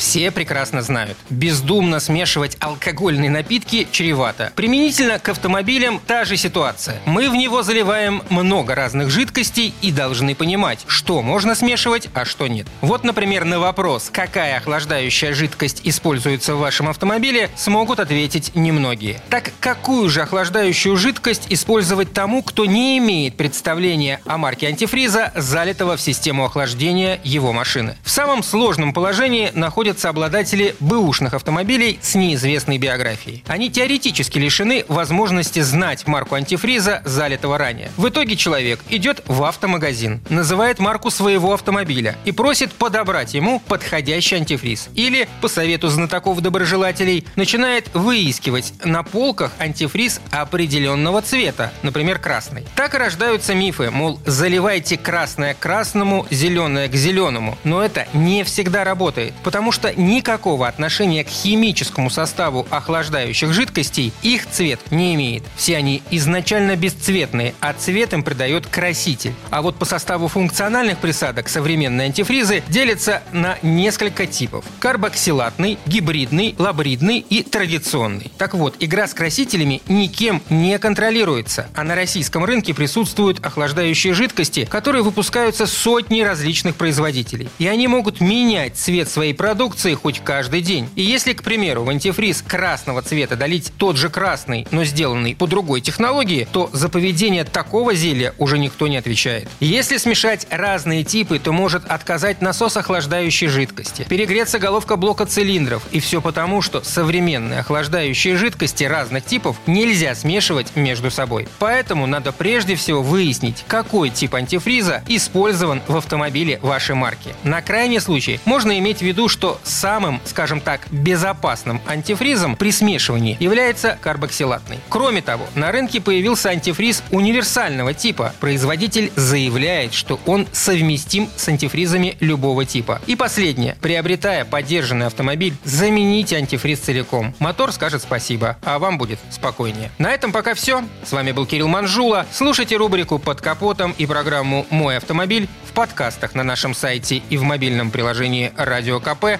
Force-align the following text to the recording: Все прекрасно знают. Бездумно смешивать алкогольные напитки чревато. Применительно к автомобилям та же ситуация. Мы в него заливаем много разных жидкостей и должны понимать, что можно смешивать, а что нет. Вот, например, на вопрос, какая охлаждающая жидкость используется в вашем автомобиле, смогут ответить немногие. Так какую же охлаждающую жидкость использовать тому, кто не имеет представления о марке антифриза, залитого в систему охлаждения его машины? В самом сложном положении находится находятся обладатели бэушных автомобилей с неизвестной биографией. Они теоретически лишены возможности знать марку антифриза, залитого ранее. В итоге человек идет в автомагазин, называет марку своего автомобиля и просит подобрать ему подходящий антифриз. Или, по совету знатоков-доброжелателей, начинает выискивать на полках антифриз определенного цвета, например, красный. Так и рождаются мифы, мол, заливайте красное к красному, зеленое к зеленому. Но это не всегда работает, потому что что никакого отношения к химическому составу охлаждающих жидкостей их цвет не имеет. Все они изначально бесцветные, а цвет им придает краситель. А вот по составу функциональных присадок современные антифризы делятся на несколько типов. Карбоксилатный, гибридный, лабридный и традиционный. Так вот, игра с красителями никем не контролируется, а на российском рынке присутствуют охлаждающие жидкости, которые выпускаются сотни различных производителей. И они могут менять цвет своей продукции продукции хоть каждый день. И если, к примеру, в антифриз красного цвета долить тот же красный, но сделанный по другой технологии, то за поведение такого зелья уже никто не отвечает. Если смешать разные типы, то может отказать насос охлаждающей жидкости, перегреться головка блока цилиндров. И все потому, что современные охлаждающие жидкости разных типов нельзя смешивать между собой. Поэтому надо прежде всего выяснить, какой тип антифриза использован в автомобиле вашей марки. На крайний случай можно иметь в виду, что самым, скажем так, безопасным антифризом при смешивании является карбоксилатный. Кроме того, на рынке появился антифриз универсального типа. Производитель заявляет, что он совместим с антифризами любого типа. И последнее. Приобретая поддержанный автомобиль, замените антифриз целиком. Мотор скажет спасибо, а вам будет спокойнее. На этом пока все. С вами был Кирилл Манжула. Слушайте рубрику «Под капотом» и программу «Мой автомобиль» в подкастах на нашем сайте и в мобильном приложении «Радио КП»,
Все 0.00 0.30
прекрасно 0.30 0.80
знают. 0.80 1.18
Бездумно 1.28 2.00
смешивать 2.00 2.56
алкогольные 2.58 3.28
напитки 3.28 3.86
чревато. 3.92 4.50
Применительно 4.56 5.18
к 5.18 5.28
автомобилям 5.28 6.00
та 6.06 6.24
же 6.24 6.38
ситуация. 6.38 7.02
Мы 7.04 7.28
в 7.28 7.34
него 7.34 7.62
заливаем 7.62 8.22
много 8.30 8.74
разных 8.74 9.10
жидкостей 9.10 9.74
и 9.82 9.92
должны 9.92 10.34
понимать, 10.34 10.84
что 10.86 11.20
можно 11.20 11.54
смешивать, 11.54 12.08
а 12.14 12.24
что 12.24 12.46
нет. 12.46 12.66
Вот, 12.80 13.04
например, 13.04 13.44
на 13.44 13.58
вопрос, 13.58 14.08
какая 14.10 14.56
охлаждающая 14.56 15.34
жидкость 15.34 15.82
используется 15.84 16.54
в 16.54 16.60
вашем 16.60 16.88
автомобиле, 16.88 17.50
смогут 17.54 18.00
ответить 18.00 18.52
немногие. 18.54 19.20
Так 19.28 19.52
какую 19.60 20.08
же 20.08 20.22
охлаждающую 20.22 20.96
жидкость 20.96 21.44
использовать 21.50 22.14
тому, 22.14 22.42
кто 22.42 22.64
не 22.64 22.96
имеет 22.96 23.36
представления 23.36 24.22
о 24.24 24.38
марке 24.38 24.68
антифриза, 24.68 25.30
залитого 25.36 25.98
в 25.98 26.00
систему 26.00 26.46
охлаждения 26.46 27.20
его 27.22 27.52
машины? 27.52 27.98
В 28.02 28.08
самом 28.10 28.42
сложном 28.42 28.94
положении 28.94 29.50
находится 29.52 29.89
находятся 29.90 30.08
обладатели 30.08 30.76
бэушных 30.78 31.34
автомобилей 31.34 31.98
с 32.00 32.14
неизвестной 32.14 32.78
биографией. 32.78 33.42
Они 33.48 33.70
теоретически 33.70 34.38
лишены 34.38 34.84
возможности 34.86 35.58
знать 35.60 36.06
марку 36.06 36.36
антифриза, 36.36 37.02
залитого 37.04 37.58
ранее. 37.58 37.90
В 37.96 38.08
итоге 38.08 38.36
человек 38.36 38.78
идет 38.88 39.24
в 39.26 39.42
автомагазин, 39.42 40.20
называет 40.28 40.78
марку 40.78 41.10
своего 41.10 41.54
автомобиля 41.54 42.14
и 42.24 42.30
просит 42.30 42.72
подобрать 42.72 43.34
ему 43.34 43.58
подходящий 43.58 44.36
антифриз. 44.36 44.90
Или, 44.94 45.28
по 45.40 45.48
совету 45.48 45.88
знатоков-доброжелателей, 45.88 47.26
начинает 47.34 47.92
выискивать 47.92 48.72
на 48.84 49.02
полках 49.02 49.50
антифриз 49.58 50.20
определенного 50.30 51.20
цвета, 51.20 51.72
например, 51.82 52.20
красный. 52.20 52.64
Так 52.76 52.94
и 52.94 52.98
рождаются 52.98 53.54
мифы, 53.54 53.90
мол, 53.90 54.20
заливайте 54.24 54.96
красное 54.96 55.54
к 55.54 55.58
красному, 55.58 56.28
зеленое 56.30 56.88
к 56.88 56.94
зеленому. 56.94 57.58
Но 57.64 57.82
это 57.82 58.06
не 58.12 58.44
всегда 58.44 58.84
работает, 58.84 59.34
потому 59.42 59.72
что 59.72 59.79
что 59.80 59.98
никакого 59.98 60.68
отношения 60.68 61.24
к 61.24 61.28
химическому 61.28 62.10
составу 62.10 62.66
охлаждающих 62.68 63.54
жидкостей 63.54 64.12
их 64.20 64.46
цвет 64.46 64.78
не 64.90 65.14
имеет. 65.14 65.42
Все 65.56 65.78
они 65.78 66.02
изначально 66.10 66.76
бесцветные, 66.76 67.54
а 67.60 67.72
цвет 67.72 68.12
им 68.12 68.22
придает 68.22 68.66
краситель. 68.66 69.32
А 69.48 69.62
вот 69.62 69.76
по 69.76 69.86
составу 69.86 70.28
функциональных 70.28 70.98
присадок 70.98 71.48
современные 71.48 72.08
антифризы 72.08 72.62
делятся 72.68 73.22
на 73.32 73.56
несколько 73.62 74.26
типов. 74.26 74.66
Карбоксилатный, 74.80 75.78
гибридный, 75.86 76.54
лабридный 76.58 77.20
и 77.20 77.42
традиционный. 77.42 78.30
Так 78.36 78.52
вот, 78.52 78.76
игра 78.80 79.08
с 79.08 79.14
красителями 79.14 79.80
никем 79.88 80.42
не 80.50 80.78
контролируется, 80.78 81.68
а 81.74 81.84
на 81.84 81.94
российском 81.94 82.44
рынке 82.44 82.74
присутствуют 82.74 83.42
охлаждающие 83.42 84.12
жидкости, 84.12 84.66
которые 84.70 85.02
выпускаются 85.02 85.66
сотни 85.66 86.20
различных 86.20 86.74
производителей. 86.74 87.48
И 87.58 87.66
они 87.66 87.88
могут 87.88 88.20
менять 88.20 88.76
цвет 88.76 89.08
своей 89.08 89.32
продукции 89.32 89.69
продукции 89.70 89.94
хоть 89.94 90.20
каждый 90.24 90.62
день. 90.62 90.88
И 90.96 91.02
если, 91.02 91.32
к 91.32 91.44
примеру, 91.44 91.84
в 91.84 91.90
антифриз 91.90 92.42
красного 92.42 93.02
цвета 93.02 93.36
долить 93.36 93.72
тот 93.78 93.96
же 93.96 94.08
красный, 94.08 94.66
но 94.72 94.82
сделанный 94.82 95.36
по 95.36 95.46
другой 95.46 95.80
технологии, 95.80 96.48
то 96.50 96.68
за 96.72 96.88
поведение 96.88 97.44
такого 97.44 97.94
зелья 97.94 98.34
уже 98.38 98.58
никто 98.58 98.88
не 98.88 98.96
отвечает. 98.96 99.48
Если 99.60 99.98
смешать 99.98 100.48
разные 100.50 101.04
типы, 101.04 101.38
то 101.38 101.52
может 101.52 101.84
отказать 101.86 102.42
насос 102.42 102.76
охлаждающей 102.76 103.46
жидкости, 103.46 104.06
перегреться 104.08 104.58
головка 104.58 104.96
блока 104.96 105.24
цилиндров. 105.24 105.82
И 105.92 106.00
все 106.00 106.20
потому, 106.20 106.62
что 106.62 106.82
современные 106.82 107.60
охлаждающие 107.60 108.36
жидкости 108.36 108.82
разных 108.82 109.24
типов 109.24 109.56
нельзя 109.68 110.16
смешивать 110.16 110.74
между 110.74 111.12
собой. 111.12 111.46
Поэтому 111.60 112.06
надо 112.06 112.32
прежде 112.32 112.74
всего 112.74 113.02
выяснить, 113.02 113.64
какой 113.68 114.10
тип 114.10 114.34
антифриза 114.34 115.04
использован 115.06 115.80
в 115.86 115.96
автомобиле 115.96 116.58
вашей 116.60 116.96
марки. 116.96 117.30
На 117.44 117.62
крайний 117.62 118.00
случай 118.00 118.40
можно 118.44 118.76
иметь 118.80 118.98
в 118.98 119.02
виду, 119.02 119.28
что 119.28 119.49
самым, 119.62 120.20
скажем 120.24 120.60
так, 120.60 120.86
безопасным 120.90 121.80
антифризом 121.86 122.56
при 122.56 122.70
смешивании 122.70 123.36
является 123.40 123.98
карбоксилатный. 124.00 124.78
Кроме 124.88 125.22
того, 125.22 125.46
на 125.54 125.72
рынке 125.72 126.00
появился 126.00 126.50
антифриз 126.50 127.02
универсального 127.10 127.94
типа. 127.94 128.34
Производитель 128.40 129.12
заявляет, 129.16 129.94
что 129.94 130.20
он 130.26 130.46
совместим 130.52 131.28
с 131.36 131.48
антифризами 131.48 132.16
любого 132.20 132.64
типа. 132.64 133.00
И 133.06 133.16
последнее. 133.16 133.76
Приобретая 133.80 134.44
поддержанный 134.44 135.06
автомобиль, 135.06 135.54
замените 135.64 136.36
антифриз 136.36 136.80
целиком. 136.80 137.34
Мотор 137.38 137.72
скажет 137.72 138.02
спасибо, 138.02 138.56
а 138.62 138.78
вам 138.78 138.98
будет 138.98 139.18
спокойнее. 139.30 139.90
На 139.98 140.12
этом 140.12 140.32
пока 140.32 140.54
все. 140.54 140.84
С 141.04 141.12
вами 141.12 141.32
был 141.32 141.46
Кирилл 141.46 141.68
Манжула. 141.68 142.26
Слушайте 142.32 142.76
рубрику 142.76 143.18
«Под 143.18 143.40
капотом» 143.40 143.94
и 143.98 144.06
программу 144.06 144.66
«Мой 144.70 144.96
автомобиль» 144.96 145.48
в 145.68 145.72
подкастах 145.72 146.34
на 146.34 146.42
нашем 146.42 146.74
сайте 146.74 147.22
и 147.30 147.36
в 147.36 147.42
мобильном 147.42 147.90
приложении 147.90 148.52
«Радио 148.56 149.00
КП», 149.00 149.39